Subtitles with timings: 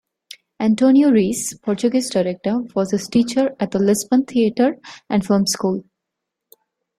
[0.59, 4.77] Antonio Reis, Portuguese director, was his teacher at the Lisbon Theatre
[5.11, 5.83] and Film School.